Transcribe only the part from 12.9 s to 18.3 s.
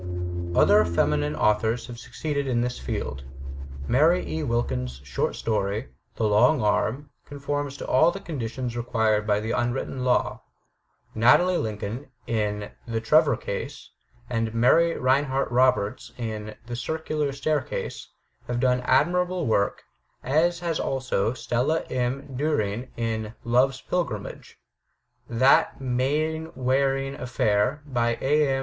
Trevor Case,'* and Mary Rinehart Roberts, in "The Circular Staircase,'*